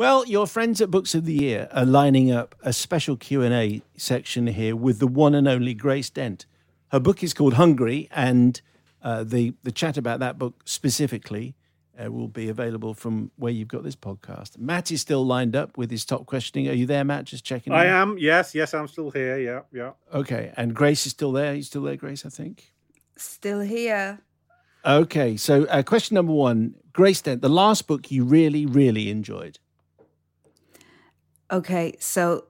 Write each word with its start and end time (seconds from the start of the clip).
Well, 0.00 0.26
your 0.26 0.46
friends 0.46 0.80
at 0.80 0.90
Books 0.90 1.14
of 1.14 1.26
the 1.26 1.34
Year 1.34 1.68
are 1.72 1.84
lining 1.84 2.32
up 2.32 2.54
a 2.62 2.72
special 2.72 3.18
Q&A 3.18 3.82
section 3.98 4.46
here 4.46 4.74
with 4.74 4.98
the 4.98 5.06
one 5.06 5.34
and 5.34 5.46
only 5.46 5.74
Grace 5.74 6.08
Dent. 6.08 6.46
Her 6.90 6.98
book 6.98 7.22
is 7.22 7.34
called 7.34 7.52
Hungry, 7.52 8.08
and 8.10 8.58
uh, 9.02 9.24
the, 9.24 9.52
the 9.62 9.70
chat 9.70 9.98
about 9.98 10.18
that 10.20 10.38
book 10.38 10.62
specifically 10.64 11.54
uh, 12.02 12.10
will 12.10 12.28
be 12.28 12.48
available 12.48 12.94
from 12.94 13.30
where 13.36 13.52
you've 13.52 13.68
got 13.68 13.82
this 13.82 13.94
podcast. 13.94 14.56
Matt 14.56 14.90
is 14.90 15.02
still 15.02 15.22
lined 15.26 15.54
up 15.54 15.76
with 15.76 15.90
his 15.90 16.06
top 16.06 16.24
questioning. 16.24 16.66
Are 16.70 16.72
you 16.72 16.86
there, 16.86 17.04
Matt? 17.04 17.26
Just 17.26 17.44
checking. 17.44 17.74
I 17.74 17.84
in? 17.84 17.90
am. 17.90 18.16
Yes, 18.18 18.54
yes, 18.54 18.72
I'm 18.72 18.88
still 18.88 19.10
here. 19.10 19.38
Yeah, 19.38 19.60
yeah. 19.70 19.90
Okay, 20.14 20.50
and 20.56 20.72
Grace 20.74 21.04
is 21.04 21.12
still 21.12 21.32
there. 21.32 21.54
You 21.54 21.62
still 21.62 21.82
there, 21.82 21.96
Grace? 21.96 22.24
I 22.24 22.30
think. 22.30 22.72
Still 23.18 23.60
here. 23.60 24.18
Okay, 24.82 25.36
so 25.36 25.64
uh, 25.66 25.82
question 25.82 26.14
number 26.14 26.32
one, 26.32 26.74
Grace 26.94 27.20
Dent, 27.20 27.42
the 27.42 27.50
last 27.50 27.86
book 27.86 28.10
you 28.10 28.24
really, 28.24 28.64
really 28.64 29.10
enjoyed. 29.10 29.58
Okay, 31.50 31.96
so 31.98 32.44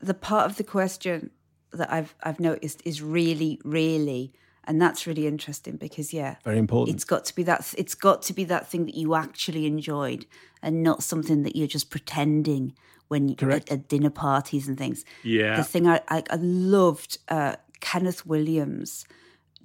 the 0.00 0.14
part 0.14 0.50
of 0.50 0.56
the 0.56 0.64
question 0.64 1.30
that 1.72 1.92
I've 1.92 2.14
I've 2.22 2.40
noticed 2.40 2.82
is 2.84 3.02
really, 3.02 3.60
really, 3.64 4.32
and 4.64 4.80
that's 4.80 5.06
really 5.06 5.26
interesting 5.26 5.76
because 5.76 6.12
yeah, 6.12 6.36
Very 6.44 6.58
important. 6.58 6.94
it's 6.94 7.04
got 7.04 7.24
to 7.26 7.34
be 7.34 7.42
that 7.44 7.74
it's 7.76 7.94
got 7.94 8.22
to 8.22 8.32
be 8.32 8.44
that 8.44 8.68
thing 8.68 8.86
that 8.86 8.94
you 8.94 9.14
actually 9.14 9.66
enjoyed 9.66 10.26
and 10.62 10.82
not 10.82 11.02
something 11.02 11.42
that 11.42 11.56
you're 11.56 11.66
just 11.66 11.90
pretending 11.90 12.74
when 13.08 13.28
you 13.28 13.36
Correct. 13.36 13.70
at, 13.70 13.78
at 13.80 13.88
dinner 13.88 14.10
parties 14.10 14.68
and 14.68 14.76
things. 14.78 15.04
Yeah. 15.22 15.56
The 15.56 15.64
thing 15.64 15.86
I 15.86 16.00
I, 16.08 16.22
I 16.30 16.36
loved 16.36 17.18
uh, 17.28 17.56
Kenneth 17.80 18.24
Williams, 18.26 19.04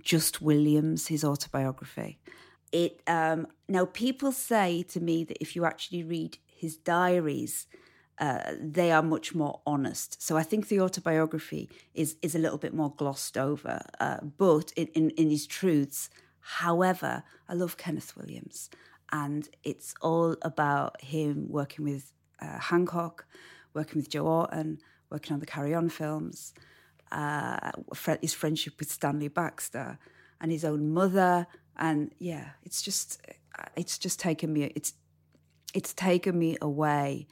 Just 0.01 0.41
Williams, 0.41 1.07
his 1.07 1.23
autobiography. 1.23 2.19
It 2.71 3.01
um, 3.05 3.47
now 3.67 3.85
people 3.85 4.31
say 4.31 4.83
to 4.89 4.99
me 4.99 5.23
that 5.25 5.37
if 5.39 5.55
you 5.55 5.65
actually 5.65 6.03
read 6.03 6.37
his 6.47 6.75
diaries, 6.77 7.67
uh, 8.23 8.53
they 8.57 8.89
are 8.89 9.03
much 9.03 9.35
more 9.35 9.59
honest. 9.65 10.21
So 10.21 10.37
I 10.37 10.43
think 10.43 10.69
the 10.69 10.79
autobiography 10.79 11.69
is 11.93 12.15
is 12.21 12.35
a 12.35 12.39
little 12.39 12.57
bit 12.57 12.73
more 12.73 12.93
glossed 12.95 13.37
over, 13.37 13.81
uh, 13.99 14.19
but 14.37 14.71
in, 14.77 14.87
in 14.99 15.09
in 15.21 15.29
his 15.29 15.45
truths. 15.45 16.09
However, 16.39 17.23
I 17.49 17.53
love 17.53 17.75
Kenneth 17.75 18.15
Williams, 18.15 18.69
and 19.11 19.49
it's 19.63 19.93
all 20.01 20.37
about 20.41 21.01
him 21.01 21.49
working 21.49 21.83
with 21.83 22.13
uh, 22.41 22.59
Hancock, 22.59 23.25
working 23.73 23.97
with 23.99 24.09
Joe 24.09 24.25
Orton, 24.25 24.79
working 25.09 25.33
on 25.33 25.41
the 25.41 25.45
Carry 25.45 25.73
On 25.73 25.89
films, 25.89 26.53
uh, 27.11 27.71
his 28.21 28.33
friendship 28.33 28.75
with 28.79 28.89
Stanley 28.89 29.27
Baxter, 29.27 29.99
and 30.39 30.49
his 30.49 30.63
own 30.63 30.93
mother, 30.93 31.45
and 31.75 32.13
yeah, 32.19 32.51
it's 32.63 32.81
just 32.81 33.21
it's 33.75 33.97
just 33.97 34.17
taken 34.17 34.53
me 34.53 34.63
it's 34.75 34.93
it's 35.73 35.93
taken 35.93 36.39
me 36.39 36.55
away 36.61 37.27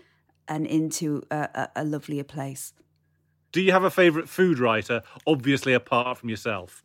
and 0.51 0.67
into 0.67 1.23
a, 1.31 1.47
a, 1.55 1.69
a 1.77 1.83
lovelier 1.85 2.25
place. 2.25 2.73
Do 3.53 3.61
you 3.61 3.71
have 3.71 3.85
a 3.85 3.89
favourite 3.89 4.27
food 4.27 4.59
writer? 4.59 5.01
Obviously, 5.25 5.73
apart 5.73 6.17
from 6.17 6.29
yourself. 6.29 6.83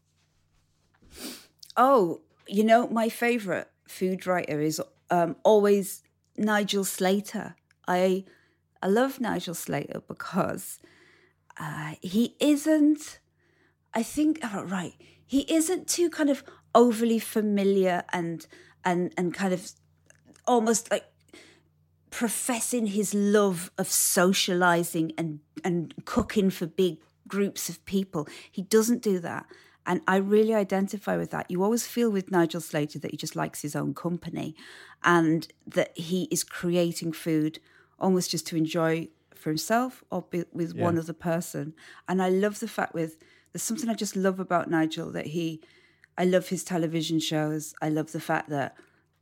Oh, 1.76 2.20
you 2.46 2.62
know, 2.62 2.86
my 2.88 3.08
favourite 3.08 3.66
food 3.88 4.24
writer 4.24 4.60
is 4.60 4.80
um, 5.10 5.34
always 5.42 6.04
Nigel 6.36 6.84
Slater. 6.84 7.56
I 7.88 8.24
I 8.80 8.86
love 8.86 9.20
Nigel 9.20 9.54
Slater 9.54 10.00
because 10.06 10.78
uh, 11.58 11.94
he 12.00 12.36
isn't. 12.38 13.18
I 13.92 14.04
think 14.04 14.38
oh, 14.44 14.62
right. 14.62 14.94
He 15.26 15.40
isn't 15.52 15.88
too 15.88 16.08
kind 16.08 16.30
of 16.30 16.44
overly 16.72 17.18
familiar 17.18 18.04
and 18.12 18.46
and 18.84 19.12
and 19.18 19.34
kind 19.34 19.52
of 19.52 19.72
almost 20.46 20.88
like 20.92 21.04
professing 22.16 22.86
his 22.86 23.12
love 23.12 23.70
of 23.76 23.86
socializing 23.90 25.12
and 25.18 25.38
and 25.62 25.92
cooking 26.06 26.48
for 26.48 26.66
big 26.66 26.96
groups 27.28 27.68
of 27.68 27.84
people. 27.84 28.26
He 28.50 28.62
doesn't 28.62 29.02
do 29.02 29.18
that. 29.18 29.44
And 29.84 30.00
I 30.08 30.16
really 30.16 30.54
identify 30.54 31.18
with 31.18 31.30
that. 31.32 31.50
You 31.50 31.62
always 31.62 31.86
feel 31.86 32.08
with 32.10 32.30
Nigel 32.30 32.62
Slater 32.62 32.98
that 33.00 33.10
he 33.10 33.18
just 33.18 33.36
likes 33.36 33.60
his 33.60 33.76
own 33.76 33.92
company 33.92 34.56
and 35.04 35.46
that 35.66 35.90
he 35.94 36.22
is 36.30 36.42
creating 36.42 37.12
food 37.12 37.58
almost 38.00 38.30
just 38.30 38.46
to 38.46 38.56
enjoy 38.56 39.08
for 39.34 39.50
himself 39.50 40.02
or 40.10 40.24
with 40.54 40.74
one 40.74 40.98
other 40.98 41.12
person. 41.12 41.74
And 42.08 42.22
I 42.22 42.30
love 42.30 42.60
the 42.60 42.68
fact 42.76 42.94
with 42.94 43.18
there's 43.52 43.62
something 43.62 43.90
I 43.90 43.94
just 43.94 44.16
love 44.16 44.40
about 44.40 44.70
Nigel 44.70 45.12
that 45.12 45.26
he 45.26 45.60
I 46.16 46.24
love 46.24 46.48
his 46.48 46.64
television 46.64 47.20
shows. 47.20 47.74
I 47.82 47.90
love 47.90 48.12
the 48.12 48.20
fact 48.20 48.48
that 48.48 48.74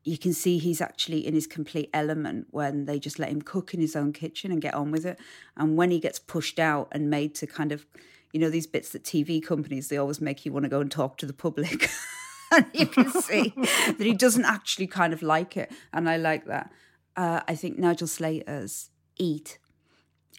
you 0.04 0.18
can 0.18 0.34
see 0.34 0.58
he's 0.58 0.80
actually 0.82 1.26
in 1.26 1.34
his 1.34 1.46
complete 1.46 1.88
element 1.94 2.48
when 2.50 2.84
they 2.84 2.98
just 2.98 3.18
let 3.18 3.30
him 3.30 3.40
cook 3.40 3.72
in 3.72 3.80
his 3.80 3.96
own 3.96 4.12
kitchen 4.12 4.52
and 4.52 4.60
get 4.60 4.74
on 4.74 4.90
with 4.90 5.06
it. 5.06 5.18
And 5.56 5.76
when 5.76 5.90
he 5.90 5.98
gets 5.98 6.18
pushed 6.18 6.58
out 6.58 6.88
and 6.92 7.08
made 7.08 7.34
to 7.36 7.46
kind 7.46 7.72
of, 7.72 7.86
you 8.32 8.38
know, 8.38 8.50
these 8.50 8.66
bits 8.66 8.90
that 8.90 9.02
TV 9.02 9.42
companies, 9.42 9.88
they 9.88 9.96
always 9.96 10.20
make 10.20 10.44
you 10.44 10.52
want 10.52 10.64
to 10.64 10.68
go 10.68 10.80
and 10.80 10.90
talk 10.90 11.16
to 11.18 11.26
the 11.26 11.32
public. 11.32 11.88
and 12.52 12.66
you 12.74 12.86
can 12.86 13.10
see 13.10 13.54
that 13.56 13.96
he 14.00 14.12
doesn't 14.12 14.44
actually 14.44 14.86
kind 14.86 15.14
of 15.14 15.22
like 15.22 15.56
it. 15.56 15.72
And 15.92 16.08
I 16.08 16.18
like 16.18 16.44
that. 16.46 16.70
Uh, 17.16 17.40
I 17.48 17.54
think 17.54 17.78
Nigel 17.78 18.06
Slater's 18.06 18.90
Eat 19.16 19.58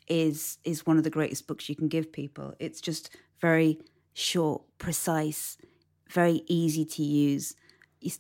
is 0.08 0.60
is 0.64 0.86
one 0.86 0.98
of 0.98 1.04
the 1.04 1.10
greatest 1.10 1.48
books 1.48 1.70
you 1.70 1.76
can 1.76 1.88
give 1.88 2.12
people. 2.12 2.54
It's 2.60 2.82
just 2.82 3.10
very 3.42 3.80
short, 4.14 4.64
precise, 4.78 5.58
very 6.10 6.44
easy 6.48 6.86
to 6.86 7.04
use. 7.04 7.56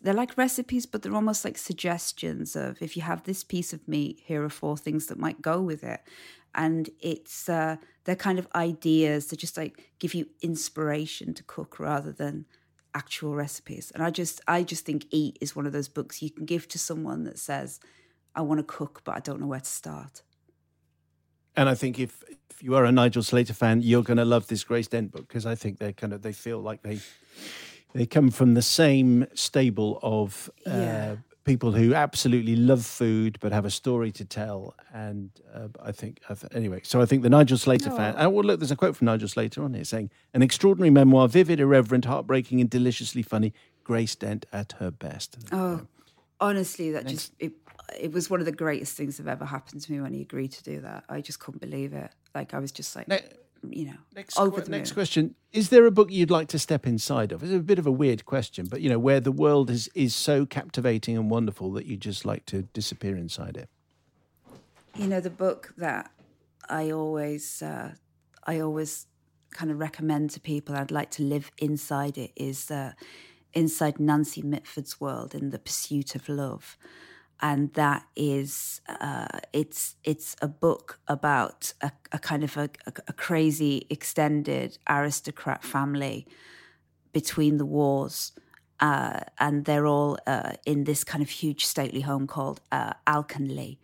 They're 0.01 0.13
like 0.13 0.37
recipes, 0.37 0.85
but 0.85 1.01
they're 1.01 1.15
almost 1.15 1.45
like 1.45 1.57
suggestions 1.57 2.55
of 2.55 2.81
if 2.81 2.95
you 2.95 3.03
have 3.03 3.23
this 3.23 3.43
piece 3.43 3.73
of 3.73 3.87
meat, 3.87 4.21
here 4.25 4.43
are 4.43 4.49
four 4.49 4.77
things 4.77 5.07
that 5.07 5.19
might 5.19 5.41
go 5.41 5.61
with 5.61 5.83
it. 5.83 6.01
And 6.53 6.89
it's 6.99 7.49
uh, 7.49 7.77
they're 8.05 8.15
kind 8.15 8.39
of 8.39 8.47
ideas 8.55 9.27
that 9.27 9.39
just 9.39 9.57
like 9.57 9.91
give 9.99 10.13
you 10.13 10.27
inspiration 10.41 11.33
to 11.33 11.43
cook 11.43 11.79
rather 11.79 12.11
than 12.11 12.45
actual 12.93 13.35
recipes. 13.35 13.91
And 13.93 14.01
I 14.01 14.09
just 14.09 14.41
I 14.47 14.63
just 14.63 14.85
think 14.85 15.05
Eat 15.11 15.37
is 15.41 15.55
one 15.55 15.65
of 15.65 15.73
those 15.73 15.89
books 15.89 16.21
you 16.21 16.31
can 16.31 16.45
give 16.45 16.67
to 16.69 16.79
someone 16.79 17.23
that 17.25 17.37
says, 17.37 17.79
I 18.35 18.41
want 18.41 18.59
to 18.59 18.63
cook, 18.63 19.01
but 19.03 19.15
I 19.15 19.19
don't 19.19 19.39
know 19.39 19.47
where 19.47 19.59
to 19.59 19.65
start. 19.65 20.23
And 21.55 21.69
I 21.69 21.75
think 21.75 21.99
if 21.99 22.23
if 22.49 22.63
you 22.63 22.75
are 22.75 22.85
a 22.85 22.91
Nigel 22.91 23.23
Slater 23.23 23.53
fan, 23.53 23.81
you're 23.81 24.03
going 24.03 24.17
to 24.17 24.25
love 24.25 24.47
this 24.47 24.63
Grace 24.63 24.87
Dent 24.87 25.11
book 25.11 25.27
because 25.27 25.45
I 25.45 25.55
think 25.55 25.77
they're 25.77 25.93
kind 25.93 26.13
of 26.13 26.21
they 26.21 26.31
feel 26.33 26.59
like 26.59 26.81
they 26.81 26.99
they 27.95 28.05
come 28.05 28.29
from 28.29 28.53
the 28.53 28.61
same 28.61 29.25
stable 29.33 29.99
of 30.03 30.49
uh, 30.67 30.69
Yeah. 30.71 31.15
people 31.45 31.71
who 31.71 31.93
absolutely 31.93 32.55
love 32.55 32.85
food 32.85 33.37
but 33.39 33.51
have 33.53 33.65
a 33.65 33.69
story 33.71 34.11
to 34.11 34.25
tell. 34.25 34.75
And 34.93 35.29
uh, 35.53 35.69
I 35.81 35.91
think 35.93 36.19
I 36.29 36.33
th- 36.33 36.53
anyway. 36.53 36.81
So 36.83 37.01
I 37.01 37.05
think 37.05 37.23
the 37.23 37.29
Nigel 37.29 37.57
Slater 37.57 37.91
fan. 37.91 38.15
Oh 38.17 38.29
well, 38.29 38.43
look, 38.43 38.59
there's 38.59 38.71
a 38.71 38.75
quote 38.75 38.95
from 38.97 39.05
Nigel 39.05 39.27
Slater 39.29 39.63
on 39.63 39.73
here 39.73 39.85
saying, 39.85 40.09
"An 40.33 40.41
extraordinary 40.41 40.89
memoir, 40.91 41.27
vivid, 41.29 41.59
irreverent, 41.59 42.05
heartbreaking, 42.05 42.59
and 42.61 42.69
deliciously 42.69 43.21
funny. 43.23 43.53
Grace 43.83 44.15
Dent 44.15 44.45
at 44.51 44.73
her 44.79 44.91
best." 44.91 45.37
Oh, 45.51 45.87
honestly, 46.39 46.91
that 46.91 47.07
just 47.07 47.31
it, 47.39 47.53
it 47.99 48.11
was 48.11 48.29
one 48.29 48.39
of 48.41 48.45
the 48.45 48.51
greatest 48.65 48.97
things 48.97 49.17
that 49.17 49.27
ever 49.27 49.45
happened 49.45 49.81
to 49.83 49.91
me 49.91 50.01
when 50.01 50.13
he 50.13 50.21
agreed 50.21 50.51
to 50.53 50.63
do 50.63 50.81
that. 50.81 51.03
I 51.07 51.21
just 51.21 51.39
couldn't 51.39 51.61
believe 51.61 51.93
it. 51.93 52.11
Like 52.33 52.53
I 52.53 52.59
was 52.59 52.71
just 52.71 52.95
like, 52.95 53.07
Ne- 53.07 53.23
you 53.73 53.85
know, 53.85 53.97
Next, 54.15 54.37
over 54.39 54.61
the 54.61 54.69
next 54.69 54.91
moon. 54.91 54.93
question: 54.95 55.35
Is 55.51 55.69
there 55.69 55.85
a 55.85 55.91
book 55.91 56.11
you'd 56.11 56.31
like 56.31 56.47
to 56.49 56.59
step 56.59 56.85
inside 56.87 57.31
of? 57.31 57.43
It's 57.43 57.51
a 57.53 57.59
bit 57.59 57.79
of 57.79 57.85
a 57.87 57.91
weird 57.91 58.25
question, 58.25 58.67
but 58.69 58.81
you 58.81 58.89
know, 58.89 58.99
where 58.99 59.19
the 59.19 59.31
world 59.31 59.69
is 59.69 59.89
is 59.95 60.15
so 60.15 60.45
captivating 60.45 61.17
and 61.17 61.29
wonderful 61.29 61.71
that 61.73 61.85
you 61.85 61.97
just 61.97 62.25
like 62.25 62.45
to 62.47 62.63
disappear 62.73 63.15
inside 63.15 63.57
it. 63.57 63.69
You 64.95 65.07
know, 65.07 65.19
the 65.19 65.29
book 65.29 65.73
that 65.77 66.11
I 66.69 66.91
always, 66.91 67.61
uh, 67.61 67.91
I 68.45 68.59
always 68.59 69.07
kind 69.51 69.71
of 69.71 69.79
recommend 69.79 70.29
to 70.31 70.39
people. 70.39 70.75
I'd 70.75 70.91
like 70.91 71.11
to 71.11 71.23
live 71.23 71.51
inside 71.57 72.17
it. 72.17 72.31
Is 72.35 72.71
uh, 72.71 72.93
inside 73.53 73.99
Nancy 73.99 74.41
Mitford's 74.41 74.99
world 74.99 75.33
in 75.35 75.49
the 75.49 75.59
pursuit 75.59 76.15
of 76.15 76.27
love, 76.29 76.77
and 77.41 77.73
that 77.73 78.05
is 78.15 78.81
uh, 78.87 79.39
it's 79.51 79.95
it's 80.03 80.35
a 80.41 80.47
book 80.47 80.99
about 81.07 81.73
a, 81.81 81.91
a 82.11 82.19
kind 82.19 82.43
of 82.43 82.57
a, 82.57 82.69
a, 83.07 83.13
crazy 83.13 83.85
extended 83.89 84.77
aristocrat 84.89 85.63
family 85.63 86.27
between 87.11 87.57
the 87.57 87.65
wars. 87.65 88.31
Uh, 88.81 89.21
and 89.39 89.63
they're 89.63 89.87
all 89.87 90.17
uh, 90.27 90.51
in 90.65 90.83
this 90.83 91.05
kind 91.05 91.23
of 91.23 91.29
huge 91.29 91.65
stately 91.65 92.01
home 92.01 92.27
called 92.27 92.59
uh, 92.73 92.91
Alconleigh. 93.07 93.77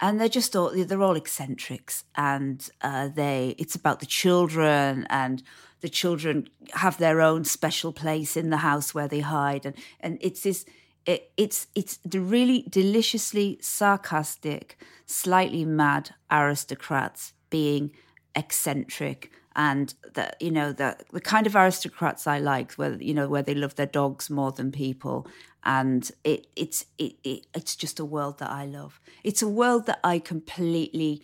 And 0.00 0.18
they're 0.18 0.30
just 0.30 0.56
all, 0.56 0.72
they're 0.74 1.02
all 1.02 1.14
eccentrics. 1.14 2.04
And 2.16 2.66
uh, 2.80 3.08
they, 3.08 3.54
it's 3.58 3.74
about 3.74 4.00
the 4.00 4.06
children, 4.06 5.06
and 5.10 5.42
the 5.82 5.90
children 5.90 6.48
have 6.72 6.96
their 6.96 7.20
own 7.20 7.44
special 7.44 7.92
place 7.92 8.34
in 8.34 8.48
the 8.48 8.58
house 8.58 8.94
where 8.94 9.08
they 9.08 9.20
hide. 9.20 9.66
And, 9.66 9.76
and 10.00 10.16
it's 10.22 10.42
this, 10.42 10.64
it, 11.10 11.32
it's, 11.36 11.66
it's 11.74 11.98
the 12.04 12.20
really 12.20 12.64
deliciously 12.68 13.58
sarcastic, 13.60 14.78
slightly 15.06 15.64
mad 15.64 16.14
aristocrats 16.30 17.32
being 17.50 17.92
eccentric 18.36 19.30
and 19.56 19.94
the 20.14 20.30
you 20.40 20.50
know 20.50 20.72
the 20.72 20.96
the 21.12 21.20
kind 21.20 21.46
of 21.46 21.56
aristocrats 21.56 22.26
I 22.26 22.38
like, 22.38 22.72
where 22.74 22.94
you 22.94 23.14
know 23.14 23.28
where 23.28 23.42
they 23.42 23.54
love 23.54 23.74
their 23.74 23.86
dogs 23.86 24.30
more 24.30 24.52
than 24.52 24.70
people, 24.70 25.26
and 25.64 26.10
it 26.24 26.46
it's 26.56 26.86
it, 26.98 27.14
it 27.24 27.46
it's 27.54 27.74
just 27.76 27.98
a 27.98 28.04
world 28.04 28.38
that 28.38 28.50
I 28.50 28.64
love. 28.64 29.00
It's 29.24 29.42
a 29.42 29.48
world 29.48 29.86
that 29.86 30.00
I 30.04 30.18
completely. 30.18 31.22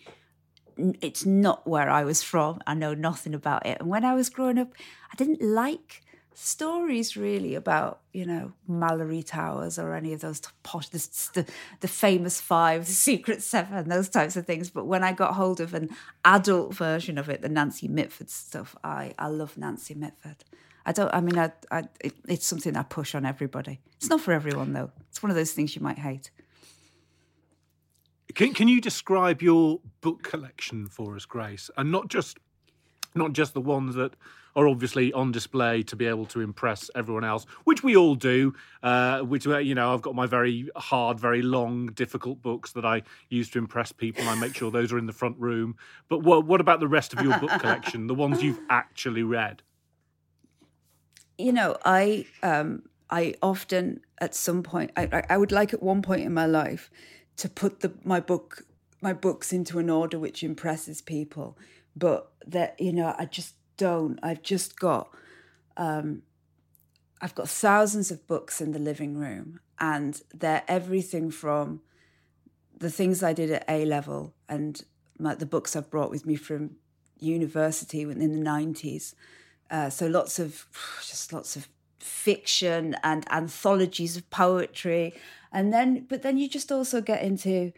It's 0.77 1.25
not 1.25 1.65
where 1.65 1.89
I 1.89 2.03
was 2.03 2.21
from. 2.31 2.59
I 2.67 2.73
know 2.73 2.93
nothing 2.93 3.33
about 3.33 3.65
it. 3.65 3.79
And 3.79 3.89
when 3.89 4.05
I 4.05 4.13
was 4.13 4.29
growing 4.29 4.59
up, 4.59 4.73
I 5.11 5.15
didn't 5.15 5.41
like 5.41 6.03
stories 6.39 7.17
really 7.17 7.55
about 7.55 7.99
you 8.13 8.23
know 8.23 8.53
Malory 8.69 9.25
Towers 9.25 9.79
or 9.79 9.95
any 9.95 10.13
of 10.13 10.21
those 10.21 10.39
posh 10.61 10.87
the, 10.89 10.99
the, 11.33 11.51
the 11.79 11.87
famous 11.87 12.39
five 12.39 12.85
the 12.85 12.91
secret 12.91 13.41
seven 13.41 13.89
those 13.89 14.07
types 14.07 14.35
of 14.35 14.45
things. 14.45 14.69
But 14.69 14.85
when 14.85 15.03
I 15.03 15.13
got 15.13 15.33
hold 15.33 15.59
of 15.59 15.73
an 15.73 15.89
adult 16.23 16.75
version 16.75 17.17
of 17.17 17.27
it 17.27 17.41
the 17.41 17.49
Nancy 17.49 17.87
Mitford 17.87 18.29
stuff 18.29 18.75
I 18.83 19.15
I 19.17 19.29
love 19.29 19.57
Nancy 19.57 19.95
Mitford. 19.95 20.43
I 20.85 20.91
don't 20.91 21.11
I 21.11 21.21
mean 21.21 21.39
I, 21.39 21.51
I 21.71 21.85
it, 21.99 22.13
it's 22.27 22.45
something 22.45 22.77
I 22.77 22.83
push 22.83 23.15
on 23.15 23.25
everybody. 23.25 23.79
It's 23.95 24.09
not 24.09 24.21
for 24.21 24.31
everyone 24.31 24.73
though. 24.73 24.91
It's 25.09 25.23
one 25.23 25.31
of 25.31 25.35
those 25.35 25.53
things 25.53 25.75
you 25.75 25.81
might 25.81 25.97
hate. 25.97 26.29
Can, 28.35 28.53
can 28.53 28.67
you 28.67 28.79
describe 28.79 29.41
your 29.41 29.79
book 30.01 30.21
collection 30.21 30.85
for 30.85 31.15
us 31.15 31.25
Grace? 31.25 31.71
And 31.77 31.91
not 31.91 32.09
just 32.09 32.37
not 33.15 33.33
just 33.33 33.55
the 33.55 33.61
ones 33.61 33.95
that 33.95 34.13
are 34.57 34.67
obviously 34.67 35.13
on 35.13 35.31
display 35.31 35.83
to 35.83 35.95
be 35.95 36.07
able 36.07 36.25
to 36.25 36.41
impress 36.41 36.89
everyone 36.95 37.23
else, 37.23 37.45
which 37.63 37.83
we 37.83 37.95
all 37.95 38.15
do. 38.15 38.53
Uh, 38.81 39.19
which 39.19 39.47
uh, 39.47 39.59
you 39.59 39.75
know, 39.75 39.93
I've 39.93 40.01
got 40.01 40.15
my 40.15 40.25
very 40.25 40.67
hard, 40.75 41.19
very 41.19 41.43
long, 41.43 41.87
difficult 41.87 42.41
books 42.41 42.71
that 42.73 42.83
I 42.83 43.03
use 43.29 43.49
to 43.51 43.59
impress 43.59 43.91
people. 43.91 44.27
I 44.27 44.35
make 44.35 44.55
sure 44.55 44.71
those 44.71 44.91
are 44.91 44.97
in 44.97 45.05
the 45.05 45.13
front 45.13 45.37
room. 45.37 45.77
But 46.09 46.23
what, 46.23 46.45
what 46.45 46.59
about 46.59 46.79
the 46.79 46.87
rest 46.87 47.13
of 47.13 47.21
your 47.21 47.37
book 47.39 47.51
collection? 47.61 48.07
The 48.07 48.15
ones 48.15 48.41
you've 48.41 48.59
actually 48.69 49.23
read? 49.23 49.61
You 51.37 51.53
know, 51.53 51.77
I 51.85 52.25
um, 52.41 52.83
I 53.09 53.35
often 53.41 54.01
at 54.19 54.33
some 54.33 54.63
point 54.63 54.91
I, 54.97 55.23
I 55.29 55.37
would 55.37 55.51
like 55.51 55.73
at 55.73 55.83
one 55.83 56.01
point 56.01 56.21
in 56.21 56.33
my 56.33 56.47
life 56.47 56.89
to 57.37 57.47
put 57.47 57.81
the 57.81 57.93
my 58.03 58.19
book 58.19 58.63
my 59.01 59.13
books 59.13 59.53
into 59.53 59.77
an 59.77 59.89
order 59.89 60.17
which 60.17 60.43
impresses 60.43 61.01
people 61.01 61.57
but 61.95 62.31
that 62.45 62.79
you 62.79 62.91
know 62.91 63.15
i 63.17 63.25
just 63.25 63.53
don't. 63.77 64.19
I've 64.21 64.41
just 64.41 64.79
got 64.79 65.09
um, 65.77 66.23
I've 67.21 67.35
got 67.35 67.49
thousands 67.49 68.11
of 68.11 68.27
books 68.27 68.61
in 68.61 68.71
the 68.71 68.79
living 68.79 69.17
room, 69.17 69.59
and 69.79 70.21
they're 70.33 70.63
everything 70.67 71.31
from 71.31 71.81
the 72.77 72.91
things 72.91 73.23
I 73.23 73.33
did 73.33 73.49
at 73.51 73.65
A 73.67 73.85
level 73.85 74.33
and 74.47 74.83
my, 75.17 75.33
the 75.33 75.47
books 75.47 75.75
I've 75.75 75.89
brought 75.89 76.11
with 76.11 76.25
me 76.25 76.35
from 76.35 76.75
university 77.19 78.01
in 78.01 78.19
the 78.19 78.27
nineties. 78.27 79.15
Uh, 79.69 79.89
so 79.89 80.07
lots 80.07 80.39
of 80.39 80.65
just 81.05 81.33
lots 81.33 81.55
of 81.55 81.67
fiction 81.99 82.95
and 83.03 83.25
anthologies 83.31 84.15
of 84.15 84.29
poetry, 84.29 85.13
and 85.51 85.73
then 85.73 86.05
but 86.07 86.21
then 86.21 86.37
you 86.37 86.47
just 86.47 86.71
also 86.71 87.01
get 87.01 87.21
into 87.23 87.73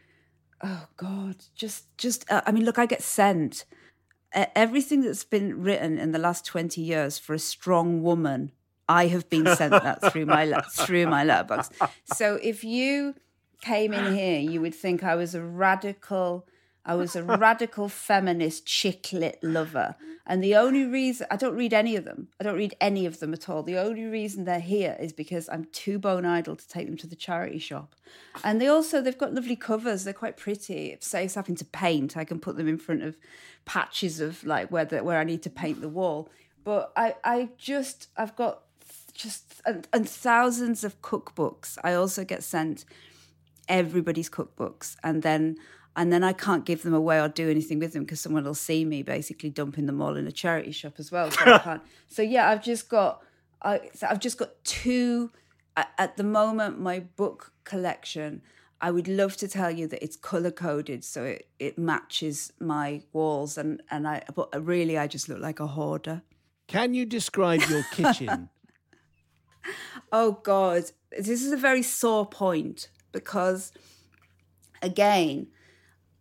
oh 0.62 0.88
god, 0.98 1.38
just 1.56 1.86
just 1.98 2.30
uh, 2.32 2.42
I 2.46 2.52
mean, 2.52 2.66
look, 2.66 2.78
I 2.78 2.86
get 2.86 3.02
sent 3.02 3.66
everything 4.34 5.02
that's 5.02 5.24
been 5.24 5.62
written 5.62 5.98
in 5.98 6.12
the 6.12 6.20
last 6.20 6.46
20 6.46 6.82
years 6.82 7.18
for 7.18 7.34
a 7.34 7.40
strong 7.40 8.02
woman 8.04 8.52
i 8.88 9.08
have 9.08 9.30
been 9.30 9.46
sent 9.56 9.72
that 9.72 10.12
through 10.12 10.26
my 10.26 10.62
through 10.72 11.08
my 11.08 11.24
letterbox. 11.24 11.70
So 12.06 12.40
if 12.42 12.64
you 12.64 13.16
came 13.62 13.94
in 13.94 14.16
here 14.16 14.40
you 14.40 14.62
would 14.62 14.76
think 14.76 15.04
i 15.04 15.16
was 15.16 15.36
a 15.36 15.42
radical 15.42 16.48
I 16.90 16.96
was 16.96 17.16
a 17.16 17.22
radical 17.38 17.88
feminist 17.88 18.66
chick 18.66 19.14
lit 19.14 19.38
lover. 19.44 19.96
And 20.26 20.44
the 20.44 20.56
only 20.56 20.86
reason 20.86 21.28
I 21.30 21.36
don't 21.36 21.56
read 21.56 21.72
any 21.72 21.96
of 21.96 22.04
them, 22.04 22.30
I 22.40 22.44
don't 22.44 22.58
read 22.58 22.74
any 22.82 23.06
of 23.06 23.20
them 23.20 23.32
at 23.32 23.48
all. 23.48 23.62
The 23.62 23.78
only 23.78 24.06
reason 24.06 24.44
they're 24.44 24.60
here 24.60 24.98
is 25.00 25.14
because 25.14 25.48
I'm 25.50 25.66
too 25.66 26.00
bone 26.00 26.26
idle 26.26 26.56
to 26.56 26.68
take 26.68 26.88
them 26.88 26.98
to 26.98 27.08
the 27.08 27.16
charity 27.16 27.60
shop. 27.60 27.94
And 28.44 28.60
they 28.60 28.66
also, 28.66 29.02
they've 29.02 29.16
got 29.16 29.36
lovely 29.36 29.56
covers. 29.56 30.04
They're 30.04 30.14
quite 30.14 30.36
pretty. 30.36 30.92
If 30.92 31.04
saves 31.04 31.36
having 31.36 31.56
to 31.58 31.66
paint, 31.66 32.18
I 32.18 32.24
can 32.24 32.40
put 32.40 32.58
them 32.58 32.68
in 32.68 32.80
front 32.80 33.04
of 33.04 33.18
patches 33.66 34.20
of 34.20 34.44
like 34.44 34.72
where, 34.72 34.86
the, 34.86 35.04
where 35.04 35.20
I 35.20 35.24
need 35.24 35.44
to 35.44 35.50
paint 35.52 35.82
the 35.82 35.90
wall. 35.90 36.28
But 36.64 36.92
I, 36.98 37.16
I 37.24 37.50
just, 37.60 38.08
I've 38.18 38.36
got 38.36 38.64
just, 39.14 39.62
and, 39.64 39.88
and 39.94 40.10
thousands 40.10 40.84
of 40.84 41.04
cookbooks. 41.04 41.78
I 41.84 41.94
also 41.94 42.26
get 42.26 42.44
sent 42.44 42.84
everybody's 43.68 44.30
cookbooks. 44.30 44.96
And 45.04 45.22
then 45.22 45.58
and 45.96 46.14
then 46.14 46.24
I 46.24 46.34
can't 46.34 46.66
give 46.66 46.84
them 46.84 46.94
away 46.94 47.20
or 47.20 47.28
do 47.28 47.50
anything 47.50 47.80
with 47.80 47.94
them 47.94 48.04
because 48.04 48.22
someone 48.22 48.44
will 48.44 48.54
see 48.54 48.86
me 48.86 49.04
basically 49.04 49.50
dumping 49.50 49.86
them 49.86 50.02
all 50.02 50.16
in 50.16 50.28
a 50.28 50.32
charity 50.32 50.72
shop 50.72 50.94
as 50.98 51.12
well. 51.12 51.32
So, 51.32 51.42
I 51.46 51.58
can't. 51.64 51.82
so 52.08 52.22
yeah, 52.22 52.50
I've 52.50 52.64
just 52.64 52.90
got 52.90 53.22
I, 53.62 53.90
I've 54.08 54.20
just 54.20 54.38
got 54.38 54.64
two 54.64 55.32
at 55.76 56.18
the 56.18 56.24
moment. 56.24 56.80
My 56.80 57.00
book 57.00 57.54
collection. 57.64 58.42
I 58.82 58.92
would 58.92 59.10
love 59.10 59.36
to 59.38 59.48
tell 59.50 59.70
you 59.70 59.88
that 59.88 60.02
it's 60.02 60.16
color 60.16 60.52
coded 60.52 61.04
so 61.04 61.26
it, 61.26 61.50
it 61.60 61.78
matches 61.78 62.54
my 62.62 63.04
walls 63.12 63.58
and 63.58 63.84
and 63.92 64.08
I 64.08 64.24
but 64.34 64.50
really 64.66 64.98
I 64.98 65.08
just 65.08 65.28
look 65.28 65.40
like 65.40 65.60
a 65.60 65.68
hoarder. 65.68 66.22
Can 66.68 66.94
you 66.94 67.06
describe 67.06 67.62
your 67.70 67.84
kitchen? 67.92 68.50
oh 70.14 70.40
god, 70.44 70.84
this 71.12 71.42
is 71.42 71.52
a 71.52 71.58
very 71.58 71.82
sore 71.82 72.26
point 72.26 72.90
because 73.12 73.74
again, 74.82 75.48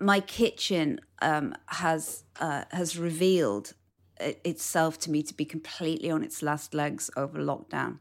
my 0.00 0.20
kitchen 0.20 1.00
um, 1.20 1.54
has 1.66 2.24
uh, 2.40 2.64
has 2.70 2.98
revealed 2.98 3.74
itself 4.20 4.98
to 4.98 5.10
me 5.10 5.22
to 5.22 5.34
be 5.34 5.44
completely 5.44 6.10
on 6.10 6.22
its 6.22 6.42
last 6.42 6.74
legs 6.74 7.10
over 7.16 7.38
lockdown, 7.38 7.98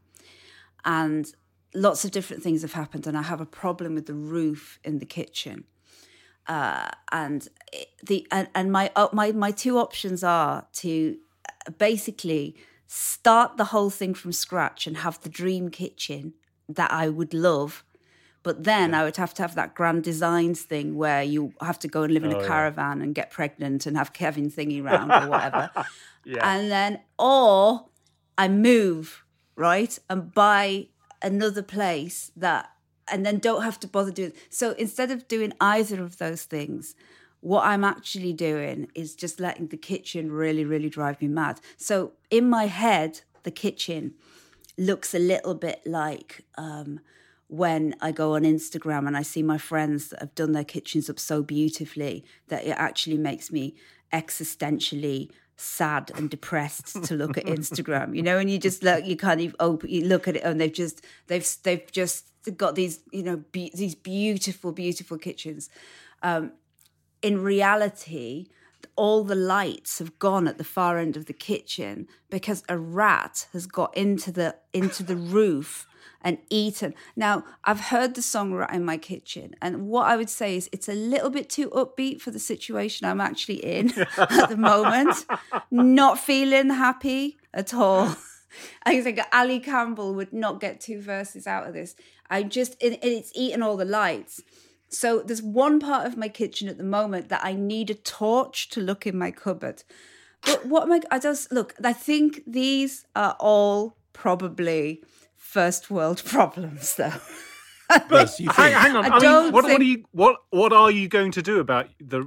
and 0.84 1.32
lots 1.74 2.04
of 2.04 2.10
different 2.10 2.42
things 2.42 2.62
have 2.62 2.72
happened. 2.72 3.06
And 3.06 3.16
I 3.16 3.22
have 3.22 3.40
a 3.40 3.46
problem 3.46 3.94
with 3.94 4.06
the 4.06 4.14
roof 4.14 4.78
in 4.84 4.98
the 4.98 5.06
kitchen, 5.06 5.64
uh, 6.46 6.90
and 7.12 7.48
the 8.02 8.26
and, 8.30 8.48
and 8.54 8.72
my 8.72 8.90
uh, 8.96 9.08
my 9.12 9.32
my 9.32 9.50
two 9.50 9.78
options 9.78 10.22
are 10.22 10.66
to 10.74 11.16
basically 11.78 12.56
start 12.86 13.56
the 13.56 13.66
whole 13.66 13.90
thing 13.90 14.14
from 14.14 14.32
scratch 14.32 14.86
and 14.86 14.98
have 14.98 15.20
the 15.20 15.28
dream 15.28 15.68
kitchen 15.68 16.32
that 16.68 16.90
I 16.90 17.08
would 17.08 17.34
love 17.34 17.84
but 18.42 18.64
then 18.64 18.90
yeah. 18.90 19.00
I 19.00 19.04
would 19.04 19.16
have 19.16 19.34
to 19.34 19.42
have 19.42 19.54
that 19.56 19.74
grand 19.74 20.04
designs 20.04 20.62
thing 20.62 20.96
where 20.96 21.22
you 21.22 21.52
have 21.60 21.78
to 21.80 21.88
go 21.88 22.02
and 22.02 22.14
live 22.14 22.24
in 22.24 22.34
oh, 22.34 22.40
a 22.40 22.46
caravan 22.46 22.98
yeah. 22.98 23.04
and 23.04 23.14
get 23.14 23.30
pregnant 23.30 23.86
and 23.86 23.96
have 23.96 24.12
Kevin 24.12 24.50
thingy 24.50 24.82
round 24.90 25.10
or 25.10 25.28
whatever. 25.28 25.70
yeah. 26.24 26.56
And 26.56 26.70
then, 26.70 27.00
or 27.18 27.86
I 28.36 28.48
move, 28.48 29.24
right? 29.56 29.98
And 30.08 30.32
buy 30.32 30.88
another 31.20 31.62
place 31.62 32.30
that, 32.36 32.70
and 33.10 33.26
then 33.26 33.38
don't 33.38 33.62
have 33.62 33.80
to 33.80 33.88
bother 33.88 34.12
doing. 34.12 34.32
So 34.50 34.72
instead 34.72 35.10
of 35.10 35.26
doing 35.28 35.52
either 35.60 36.02
of 36.02 36.18
those 36.18 36.44
things, 36.44 36.94
what 37.40 37.64
I'm 37.64 37.84
actually 37.84 38.32
doing 38.32 38.88
is 38.94 39.14
just 39.14 39.40
letting 39.40 39.68
the 39.68 39.76
kitchen 39.76 40.32
really, 40.32 40.64
really 40.64 40.88
drive 40.88 41.20
me 41.20 41.28
mad. 41.28 41.60
So 41.76 42.12
in 42.30 42.48
my 42.48 42.66
head, 42.66 43.20
the 43.44 43.50
kitchen 43.50 44.14
looks 44.76 45.14
a 45.14 45.18
little 45.18 45.54
bit 45.54 45.82
like, 45.86 46.44
um, 46.56 47.00
when 47.48 47.94
I 48.00 48.12
go 48.12 48.34
on 48.34 48.42
Instagram 48.42 49.06
and 49.06 49.16
I 49.16 49.22
see 49.22 49.42
my 49.42 49.58
friends 49.58 50.08
that 50.08 50.20
have 50.20 50.34
done 50.34 50.52
their 50.52 50.64
kitchens 50.64 51.08
up 51.08 51.18
so 51.18 51.42
beautifully 51.42 52.24
that 52.48 52.64
it 52.64 52.76
actually 52.76 53.16
makes 53.16 53.50
me 53.50 53.74
existentially 54.12 55.30
sad 55.56 56.12
and 56.14 56.30
depressed 56.30 57.02
to 57.04 57.14
look 57.14 57.36
at 57.36 57.44
Instagram. 57.44 58.14
You 58.14 58.22
know, 58.22 58.38
and 58.38 58.50
you 58.50 58.58
just 58.58 58.82
look, 58.82 59.04
you 59.04 59.16
kind 59.16 59.40
of 59.40 59.56
open, 59.60 59.90
you 59.90 60.04
look 60.04 60.28
at 60.28 60.36
it, 60.36 60.44
and 60.44 60.60
they've 60.60 60.72
just 60.72 61.04
they've 61.26 61.46
they've 61.64 61.90
just 61.90 62.26
got 62.56 62.74
these 62.74 63.00
you 63.12 63.22
know 63.22 63.42
be, 63.52 63.72
these 63.74 63.94
beautiful 63.94 64.72
beautiful 64.72 65.18
kitchens. 65.18 65.68
Um, 66.22 66.52
in 67.22 67.42
reality, 67.42 68.46
all 68.94 69.24
the 69.24 69.34
lights 69.34 69.98
have 69.98 70.18
gone 70.18 70.46
at 70.46 70.58
the 70.58 70.64
far 70.64 70.98
end 70.98 71.16
of 71.16 71.26
the 71.26 71.32
kitchen 71.32 72.06
because 72.30 72.62
a 72.68 72.78
rat 72.78 73.48
has 73.52 73.66
got 73.66 73.96
into 73.96 74.30
the 74.30 74.54
into 74.72 75.02
the 75.02 75.16
roof 75.16 75.86
and 76.22 76.38
eaten. 76.50 76.94
Now, 77.16 77.44
I've 77.64 77.80
heard 77.80 78.14
the 78.14 78.22
song 78.22 78.52
right 78.52 78.72
in 78.72 78.84
my 78.84 78.96
kitchen, 78.96 79.54
and 79.62 79.88
what 79.88 80.06
I 80.06 80.16
would 80.16 80.30
say 80.30 80.56
is 80.56 80.68
it's 80.72 80.88
a 80.88 80.94
little 80.94 81.30
bit 81.30 81.48
too 81.48 81.70
upbeat 81.70 82.20
for 82.20 82.30
the 82.30 82.38
situation 82.38 83.06
I'm 83.06 83.20
actually 83.20 83.64
in 83.64 83.92
at 84.18 84.48
the 84.48 84.56
moment. 84.56 85.26
Not 85.70 86.18
feeling 86.18 86.70
happy 86.70 87.38
at 87.54 87.74
all. 87.74 88.16
I 88.84 89.00
think 89.00 89.20
Ali 89.32 89.60
Campbell 89.60 90.14
would 90.14 90.32
not 90.32 90.60
get 90.60 90.80
two 90.80 91.00
verses 91.00 91.46
out 91.46 91.66
of 91.66 91.74
this. 91.74 91.94
I 92.30 92.42
just, 92.42 92.76
it, 92.80 92.98
it's 93.02 93.32
eaten 93.34 93.62
all 93.62 93.76
the 93.76 93.84
lights. 93.84 94.42
So 94.88 95.20
there's 95.20 95.42
one 95.42 95.80
part 95.80 96.06
of 96.06 96.16
my 96.16 96.28
kitchen 96.28 96.68
at 96.68 96.78
the 96.78 96.84
moment 96.84 97.28
that 97.28 97.44
I 97.44 97.52
need 97.52 97.90
a 97.90 97.94
torch 97.94 98.70
to 98.70 98.80
look 98.80 99.06
in 99.06 99.18
my 99.18 99.30
cupboard. 99.30 99.82
But 100.42 100.66
what 100.66 100.84
am 100.84 100.92
I, 100.92 101.00
I 101.10 101.18
just, 101.18 101.52
look, 101.52 101.74
I 101.82 101.92
think 101.92 102.42
these 102.46 103.04
are 103.14 103.36
all 103.38 103.96
probably 104.12 105.02
first 105.48 105.90
world 105.90 106.22
problems, 106.34 106.94
though. 106.96 107.12
Yes, 108.10 108.38
you 108.38 108.50
hang, 108.50 108.66
think. 108.72 108.76
hang 108.82 108.96
on. 108.96 109.04
I 109.06 109.08
I, 109.08 109.10
mean, 109.12 109.20
don't 109.22 109.52
what, 109.54 109.64
what 109.64 109.80
are 109.80 109.82
you 109.82 110.04
what 110.12 110.36
what 110.50 110.74
are 110.74 110.90
you 110.90 111.08
going 111.08 111.32
to 111.32 111.40
do 111.40 111.58
about 111.58 111.86
the? 111.98 112.20
Uh, 112.20 112.24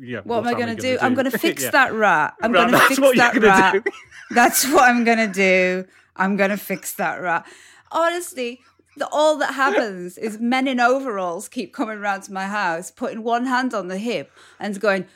yeah. 0.00 0.20
What 0.22 0.36
am 0.40 0.44
what's 0.44 0.54
I 0.54 0.58
going 0.60 0.76
to 0.76 0.82
do? 0.82 0.98
I'm 1.00 1.14
going 1.14 1.30
to 1.30 1.38
fix 1.38 1.62
Yeah. 1.62 1.70
that 1.70 1.94
rat. 1.94 2.34
I'm 2.42 2.52
Right, 2.52 2.58
going 2.60 2.72
to 2.72 2.76
that's 2.76 2.88
fix 2.88 3.00
what 3.00 3.16
you're 3.16 3.24
that 3.24 3.34
gonna 3.34 3.46
rat. 3.46 3.72
do. 3.84 3.90
That's 4.32 4.70
what 4.70 4.82
I'm 4.90 5.02
going 5.04 5.16
to 5.16 5.32
do. 5.32 5.86
I'm 6.14 6.36
going 6.36 6.50
to 6.50 6.58
fix 6.58 6.92
that 6.96 7.22
rat. 7.22 7.46
Honestly, 7.90 8.60
the, 8.98 9.08
all 9.10 9.38
that 9.38 9.54
happens 9.54 10.18
is 10.18 10.38
men 10.38 10.68
in 10.68 10.78
overalls 10.78 11.48
keep 11.48 11.72
coming 11.72 11.98
round 11.98 12.24
to 12.24 12.32
my 12.34 12.46
house, 12.46 12.90
putting 12.90 13.22
one 13.22 13.46
hand 13.46 13.72
on 13.72 13.88
the 13.88 13.96
hip 13.96 14.30
and 14.60 14.78
going 14.78 15.06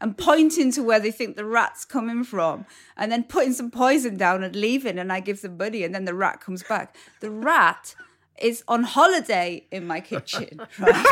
and 0.00 0.16
pointing 0.16 0.72
to 0.72 0.82
where 0.82 1.00
they 1.00 1.10
think 1.10 1.36
the 1.36 1.44
rat's 1.44 1.84
coming 1.84 2.24
from, 2.24 2.66
and 2.96 3.12
then 3.12 3.24
putting 3.24 3.52
some 3.52 3.70
poison 3.70 4.16
down 4.16 4.42
and 4.42 4.56
leaving. 4.56 4.98
And 4.98 5.12
I 5.12 5.20
give 5.20 5.42
them 5.42 5.56
money, 5.56 5.84
and 5.84 5.94
then 5.94 6.04
the 6.04 6.14
rat 6.14 6.40
comes 6.40 6.62
back. 6.62 6.96
The 7.20 7.30
rat 7.30 7.94
is 8.40 8.64
on 8.66 8.84
holiday 8.84 9.66
in 9.70 9.86
my 9.86 10.00
kitchen, 10.00 10.60
right? 10.78 11.06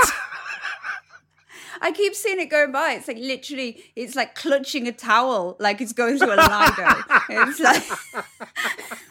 I 1.80 1.92
keep 1.92 2.14
seeing 2.14 2.40
it 2.40 2.46
going 2.46 2.72
by. 2.72 2.92
It's 2.92 3.08
like 3.08 3.18
literally, 3.18 3.82
it's 3.94 4.16
like 4.16 4.34
clutching 4.34 4.88
a 4.88 4.92
towel, 4.92 5.56
like 5.60 5.80
it's 5.80 5.92
going 5.92 6.18
to 6.18 6.26
a 6.26 6.36
Lido. 6.36 7.46
it's 7.46 7.60
like, 7.60 7.84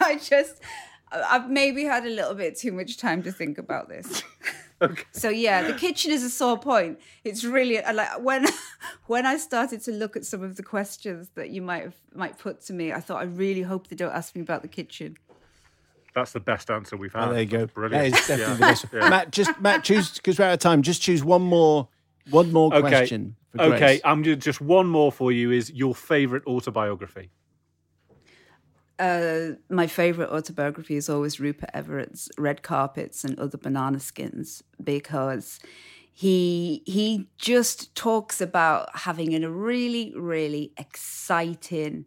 I 0.00 0.16
just, 0.16 0.60
I've 1.10 1.48
maybe 1.48 1.84
had 1.84 2.04
a 2.04 2.10
little 2.10 2.34
bit 2.34 2.56
too 2.58 2.72
much 2.72 2.96
time 2.96 3.22
to 3.22 3.32
think 3.32 3.58
about 3.58 3.88
this. 3.88 4.22
Okay. 4.80 5.02
So 5.12 5.28
yeah, 5.28 5.62
the 5.62 5.72
kitchen 5.74 6.12
is 6.12 6.22
a 6.22 6.30
sore 6.30 6.58
point. 6.58 7.00
It's 7.24 7.42
really 7.44 7.82
uh, 7.82 7.92
like 7.92 8.20
when 8.20 8.46
when 9.06 9.26
I 9.26 9.36
started 9.36 9.80
to 9.82 9.92
look 9.92 10.16
at 10.16 10.24
some 10.24 10.42
of 10.42 10.56
the 10.56 10.62
questions 10.62 11.30
that 11.34 11.50
you 11.50 11.62
might 11.62 11.82
have 11.82 11.96
might 12.14 12.38
put 12.38 12.60
to 12.66 12.72
me. 12.72 12.92
I 12.92 13.00
thought 13.00 13.20
I 13.20 13.24
really 13.24 13.62
hope 13.62 13.88
they 13.88 13.96
don't 13.96 14.14
ask 14.14 14.36
me 14.36 14.42
about 14.42 14.62
the 14.62 14.68
kitchen. 14.68 15.16
That's 16.14 16.32
the 16.32 16.40
best 16.40 16.70
answer 16.70 16.96
we've 16.96 17.12
had. 17.12 17.28
Oh, 17.28 17.32
there 17.32 17.42
you 17.42 17.46
go. 17.48 17.66
Brilliant. 17.66 18.12
That 18.14 18.20
is 18.20 18.26
definitely 18.26 18.44
Yeah. 18.44 18.54
the 18.54 18.60
best. 18.60 18.84
Yeah. 18.92 19.08
Matt, 19.08 19.30
just 19.32 19.60
Matt, 19.60 19.84
choose 19.84 20.12
because 20.14 20.38
we're 20.38 20.46
out 20.46 20.54
of 20.54 20.58
time. 20.60 20.82
Just 20.82 21.02
choose 21.02 21.22
one 21.22 21.42
more, 21.42 21.88
one 22.30 22.52
more 22.52 22.72
Okay. 22.74 22.88
question. 22.88 23.36
For 23.50 23.62
Okay, 23.62 24.00
I'm 24.04 24.22
just 24.22 24.40
just 24.40 24.60
one 24.60 24.86
more 24.86 25.10
for 25.10 25.32
you. 25.32 25.50
Is 25.50 25.70
your 25.72 25.94
favourite 25.94 26.46
autobiography? 26.46 27.30
Uh, 28.98 29.50
my 29.70 29.86
favorite 29.86 30.30
autobiography 30.30 30.96
is 30.96 31.08
always 31.08 31.38
Rupert 31.38 31.70
Everett's 31.72 32.28
Red 32.36 32.62
Carpets 32.62 33.22
and 33.22 33.38
Other 33.38 33.58
Banana 33.58 34.00
Skins 34.00 34.62
because 34.82 35.60
he 36.12 36.82
he 36.84 37.28
just 37.38 37.94
talks 37.94 38.40
about 38.40 38.88
having 38.96 39.32
a 39.44 39.48
really 39.48 40.12
really 40.16 40.72
exciting, 40.76 42.06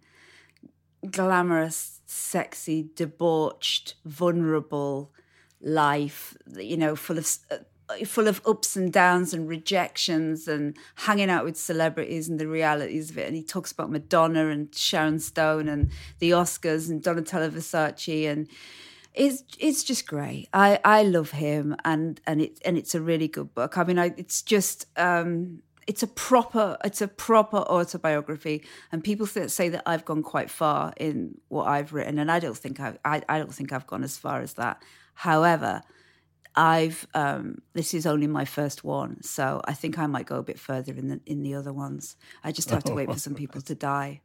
glamorous, 1.10 2.02
sexy, 2.06 2.90
debauched, 2.94 3.96
vulnerable 4.04 5.14
life. 5.62 6.36
You 6.58 6.76
know, 6.76 6.98
full 6.98 7.20
of 7.20 7.38
uh, 7.50 7.60
full 8.06 8.28
of 8.28 8.42
ups 8.46 8.76
and 8.76 8.92
downs 8.92 9.34
and 9.34 9.48
rejections 9.48 10.48
and 10.48 10.78
hanging 10.96 11.30
out 11.30 11.46
with 11.46 11.58
celebrities 11.58 12.30
and 12.30 12.40
the 12.40 12.48
realities 12.48 13.10
of 13.10 13.18
it. 13.18 13.28
And 13.28 13.36
he 13.36 13.44
talks 13.44 13.72
about 13.72 13.92
Madonna 13.92 14.48
and 14.48 14.74
Sharon 14.74 15.20
Stone 15.20 15.68
and 15.68 15.92
the 16.20 16.32
Oscars 16.32 16.90
and 16.90 17.02
Donatella 17.02 17.50
Versace 17.50 18.30
and 18.30 18.48
it's 19.14 19.44
it's 19.60 19.84
just 19.84 20.08
great. 20.08 20.48
I 20.54 20.80
I 20.86 21.04
love 21.04 21.32
him 21.32 21.76
and 21.84 22.22
and 22.26 22.42
it 22.42 22.60
and 22.64 22.78
it's 22.78 22.96
a 22.96 23.02
really 23.02 23.28
good 23.28 23.54
book. 23.54 23.78
I 23.78 23.84
mean, 23.84 24.00
I, 24.00 24.14
it's 24.18 24.42
just. 24.42 24.86
um 24.98 25.62
it's 25.88 26.04
a 26.04 26.08
proper 26.08 26.78
it's 26.86 27.02
a 27.02 27.08
proper 27.08 27.58
autobiography 27.58 28.64
and 28.92 29.04
people 29.04 29.26
say 29.26 29.68
that 29.68 29.82
i've 29.88 30.06
gone 30.06 30.22
quite 30.22 30.50
far 30.50 30.94
in 30.98 31.36
what 31.48 31.68
i've 31.68 31.92
written 31.92 32.20
and 32.20 32.32
i 32.32 32.40
don't 32.40 32.56
think 32.56 32.80
i 32.80 32.96
i, 33.04 33.22
I 33.28 33.40
don't 33.40 33.54
think 33.54 33.74
i've 33.74 33.88
gone 33.88 34.04
as 34.04 34.16
far 34.16 34.42
as 34.42 34.54
that 34.54 34.82
however 35.16 35.82
I've 36.56 37.08
um, 37.14 37.62
this 37.74 37.94
is 37.94 38.06
only 38.06 38.28
my 38.28 38.46
first 38.46 38.84
one, 38.84 39.22
so 39.24 39.62
I 39.66 39.74
think 39.74 39.98
I 39.98 40.08
might 40.08 40.26
go 40.26 40.38
a 40.38 40.44
bit 40.44 40.60
further 40.60 40.94
in 40.94 41.08
the 41.08 41.20
in 41.26 41.44
the 41.44 41.54
other 41.56 41.72
ones. 41.72 42.18
I 42.44 42.52
just 42.52 42.70
have 42.70 42.84
to 42.86 42.94
wait 42.94 43.12
for 43.12 43.20
some 43.20 43.36
people 43.36 43.62
to 43.62 43.76
die. 43.76 44.22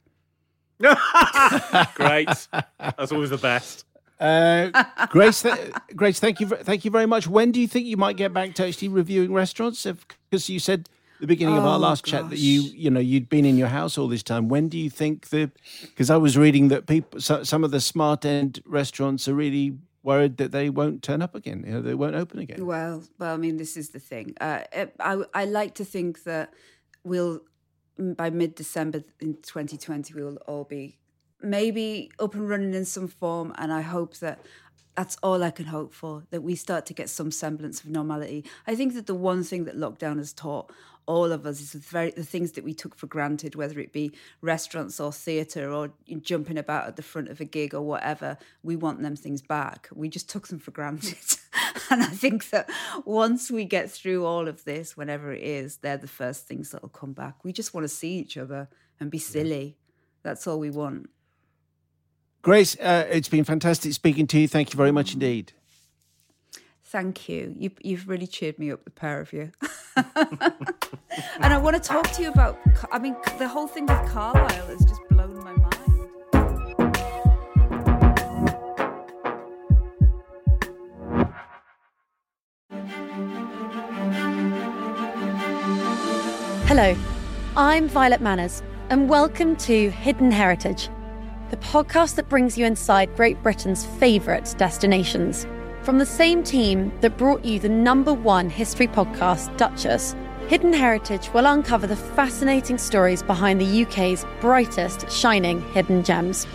Great. 1.95 2.49
That's 2.79 3.13
always 3.13 3.31
the 3.31 3.39
best. 3.41 3.85
Uh, 4.19 4.71
Grace, 5.11 5.43
th- 5.43 5.73
Grace, 5.95 6.19
thank 6.19 6.41
you, 6.41 6.47
thank 6.49 6.85
you 6.85 6.91
very 6.91 7.07
much. 7.07 7.27
When 7.27 7.53
do 7.53 7.61
you 7.61 7.69
think 7.69 7.87
you 7.87 7.97
might 7.97 8.17
get 8.17 8.33
back 8.33 8.55
to 8.55 8.67
actually 8.67 8.89
reviewing 8.89 9.33
restaurants? 9.33 9.87
Because 10.31 10.49
you 10.49 10.59
said 10.59 10.89
at 11.17 11.21
the 11.21 11.27
beginning 11.27 11.57
of 11.57 11.65
our 11.65 11.77
Oh, 11.77 11.79
last 11.79 12.05
chat 12.05 12.31
that 12.31 12.39
you, 12.39 12.63
you 12.63 12.91
know, 12.91 13.01
you'd 13.01 13.29
been 13.29 13.45
in 13.45 13.57
your 13.59 13.69
house 13.69 13.99
all 13.99 14.09
this 14.09 14.23
time. 14.23 14.49
When 14.49 14.69
do 14.69 14.79
you 14.79 14.89
think 14.91 15.29
the? 15.29 15.51
Because 15.83 16.11
I 16.11 16.17
was 16.17 16.37
reading 16.37 16.69
that 16.69 16.87
people, 16.87 17.21
so, 17.21 17.43
some 17.43 17.63
of 17.63 17.71
the 17.71 17.81
smart 17.81 18.25
end 18.25 18.63
restaurants 18.65 19.29
are 19.29 19.35
really 19.35 19.77
worried 20.07 20.37
that 20.37 20.53
they 20.53 20.71
won't 20.71 21.03
turn 21.03 21.21
up 21.21 21.35
again. 21.35 21.65
You 21.67 21.75
know, 21.75 21.83
they 21.83 21.95
won't 21.95 22.15
open 22.15 22.39
again. 22.39 22.65
Well, 22.65 23.03
well, 23.19 23.35
I 23.35 23.37
mean, 23.37 23.57
this 23.57 23.77
is 23.77 23.91
the 23.91 23.99
thing. 23.99 24.35
Uh, 24.41 24.63
I 25.01 25.25
I 25.35 25.45
like 25.45 25.75
to 25.75 25.85
think 25.85 26.23
that 26.23 26.55
we'll 27.05 27.41
by 27.99 28.31
mid 28.31 28.55
December 28.55 29.03
in 29.21 29.35
2020 29.43 30.15
we'll 30.15 30.37
all 30.47 30.65
be 30.65 30.99
maybe 31.43 32.11
up 32.21 32.35
and 32.35 32.49
running 32.49 32.73
in 32.73 32.85
some 32.85 33.09
form, 33.09 33.53
and 33.59 33.73
I 33.73 33.83
hope 33.83 34.17
that. 34.19 34.39
That's 34.99 35.19
all 35.23 35.43
I 35.43 35.51
can 35.51 35.67
hope 35.67 35.93
for, 35.93 36.23
that 36.31 36.43
we 36.43 36.55
start 36.55 36.87
to 36.87 36.95
get 36.95 37.11
some 37.11 37.31
semblance 37.31 37.85
of 37.85 37.91
normality. 37.91 38.47
I 38.67 38.75
think 38.75 38.95
that 38.95 39.07
the 39.07 39.15
one 39.15 39.45
thing 39.45 39.67
that 39.67 39.77
lockdown 39.77 40.17
has 40.17 40.33
taught 40.33 40.73
all 41.07 41.33
of 41.33 41.47
us 41.47 41.61
is 41.61 41.73
the, 41.73 41.79
very, 41.79 42.11
the 42.11 42.25
things 42.25 42.53
that 42.53 42.65
we 42.65 42.75
took 42.75 42.97
for 42.97 43.07
granted, 43.07 43.55
whether 43.55 43.79
it 43.79 43.93
be 43.93 44.13
restaurants 44.41 44.99
or 45.01 45.13
theatre 45.13 45.71
or 45.73 45.93
jumping 46.21 46.59
about 46.59 46.87
at 46.87 46.97
the 46.97 47.03
front 47.03 47.29
of 47.29 47.41
a 47.41 47.45
gig 47.45 47.75
or 47.75 47.83
whatever. 47.83 48.37
We 48.63 48.77
want 48.77 49.03
them 49.03 49.17
things 49.17 49.41
back. 49.41 49.89
We 49.95 50.09
just 50.09 50.29
took 50.29 50.49
them 50.49 50.59
for 50.59 50.73
granted. 50.73 51.39
and 51.91 52.03
I 52.03 52.07
think 52.07 52.51
that 52.51 52.69
once 53.05 53.51
we 53.51 53.65
get 53.65 53.91
through 53.91 54.25
all 54.25 54.49
of 54.49 54.65
this, 54.65 54.97
whenever 54.97 55.33
it 55.33 55.43
is, 55.43 55.79
they're 55.79 55.97
the 55.97 56.09
first 56.09 56.47
things 56.47 56.71
that'll 56.71 56.89
come 56.89 57.13
back. 57.13 57.45
We 57.45 57.53
just 57.53 57.73
want 57.73 57.85
to 57.85 57.89
see 57.89 58.17
each 58.19 58.37
other 58.37 58.69
and 58.99 59.11
be 59.11 59.19
silly. 59.19 59.77
That's 60.23 60.47
all 60.47 60.59
we 60.59 60.71
want. 60.71 61.09
Grace, 62.43 62.77
uh, 62.79 63.07
it's 63.11 63.29
been 63.29 63.45
fantastic 63.45 63.93
speaking 63.93 64.27
to 64.29 64.39
you. 64.39 64.49
Thank 64.49 64.73
you 64.73 64.77
very 64.77 64.93
much 64.93 65.15
indeed. 65.15 65.53
Thank 66.85 67.29
you. 67.29 67.55
you. 67.59 67.71
You've 67.83 68.09
really 68.09 68.29
cheered 68.29 68.59
me 68.59 68.71
up, 68.71 68.85
the 68.85 68.91
pair 68.91 69.21
of 69.21 69.33
you. 69.33 69.51
and 71.41 71.53
I 71.53 71.59
want 71.59 71.75
to 71.77 71.83
talk 71.83 72.11
to 72.13 72.23
you 72.23 72.31
about, 72.31 72.59
I 72.91 72.99
mean, 72.99 73.17
the 73.39 73.49
whole 73.49 73.67
thing 73.67 73.87
with 73.87 74.09
Carlisle 74.11 74.67
has 74.67 74.85
just 74.85 75.01
blown 75.11 75.39
my 75.39 75.53
mind. 75.53 75.73
Hello, 86.67 86.97
I'm 87.57 87.89
Violet 87.89 88.21
Manners, 88.21 88.63
and 88.91 89.09
welcome 89.09 89.57
to 89.57 89.91
Hidden 89.91 90.31
Heritage, 90.31 90.89
the 91.51 91.57
podcast 91.59 92.17
that 92.17 92.29
brings 92.29 92.59
you 92.59 92.67
inside 92.67 93.15
Great 93.17 93.43
Britain's 93.43 93.87
favourite 93.87 94.55
destinations. 94.59 95.47
From 95.83 95.99
the 95.99 96.07
same 96.07 96.43
team 96.43 96.93
that 97.01 97.17
brought 97.17 97.45
you 97.45 97.61
the 97.61 97.69
number 97.69 98.13
one 98.13 98.51
history 98.51 98.89
podcast, 98.89 99.57
Duchess, 99.57 100.17
Hidden 100.49 100.75
Heritage 100.75 101.29
will 101.35 101.45
uncover 101.45 101.89
the 101.89 101.97
fascinating 101.97 102.79
stories 102.79 103.21
behind 103.21 103.61
the 103.61 103.83
UK's 103.83 104.25
brightest 104.41 105.11
shining 105.11 105.61
hidden 105.73 106.05
gems. 106.05 106.47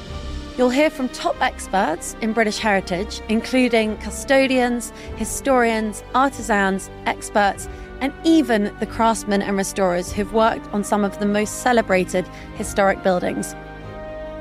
You'll 0.58 0.70
hear 0.70 0.90
from 0.90 1.10
top 1.10 1.36
experts 1.42 2.16
in 2.22 2.32
British 2.32 2.58
heritage, 2.58 3.22
including 3.28 3.98
custodians, 3.98 4.94
historians, 5.18 6.06
artisans, 6.16 6.90
experts, 7.06 7.68
and 8.00 8.14
even 8.24 8.74
the 8.80 8.86
craftsmen 8.86 9.42
and 9.42 9.58
restorers 9.58 10.14
who've 10.14 10.34
worked 10.34 10.68
on 10.74 10.86
some 10.86 11.04
of 11.04 11.20
the 11.20 11.26
most 11.26 11.62
celebrated 11.62 12.26
historic 12.56 13.04
buildings. 13.04 13.58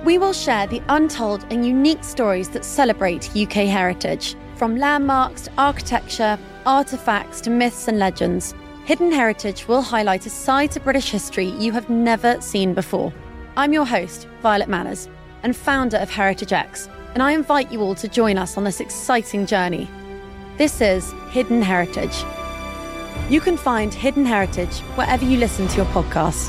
We 0.05 0.17
will 0.17 0.33
share 0.33 0.69
the 0.69 0.83
untold 0.89 1.45
and 1.51 1.67
unique 1.67 2.05
stories 2.05 2.51
that 2.51 2.65
celebrate 2.65 3.37
UK 3.37 3.67
heritage, 3.67 4.37
from 4.55 4.77
landmarks 4.77 5.43
to 5.43 5.53
architecture, 5.59 6.39
artifacts 6.67 7.41
to 7.41 7.51
myths 7.51 7.89
and 7.89 7.99
legends. 7.99 8.55
Hidden 8.91 9.13
Heritage 9.13 9.69
will 9.69 9.83
highlight 9.83 10.27
a 10.27 10.31
side 10.31 10.73
to 10.73 10.81
British 10.81 11.13
history 11.13 11.47
you 11.61 11.71
have 11.71 11.89
never 11.89 12.41
seen 12.41 12.75
before. 12.75 13.15
I'm 13.57 13.73
your 13.73 13.87
host, 13.87 14.27
Violet 14.43 14.69
Manners, 14.69 15.09
and 15.45 15.55
founder 15.55 15.99
of 15.99 16.11
Heritage 16.11 16.53
X, 16.53 16.89
and 17.15 17.23
I 17.23 17.31
invite 17.31 17.71
you 17.71 17.83
all 17.83 17.95
to 17.95 18.09
join 18.09 18.37
us 18.37 18.57
on 18.57 18.65
this 18.65 18.81
exciting 18.81 19.47
journey. 19.47 19.89
This 20.59 20.81
is 20.81 21.09
Hidden 21.31 21.63
Heritage. 21.63 22.25
You 23.31 23.41
can 23.41 23.57
find 23.57 23.95
Hidden 23.95 24.27
Heritage 24.27 24.81
wherever 24.97 25.25
you 25.25 25.37
listen 25.37 25.69
to 25.69 25.77
your 25.77 25.87
podcasts. 25.87 26.49